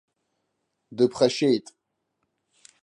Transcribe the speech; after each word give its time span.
Дыԥхашьеит. 0.95 1.65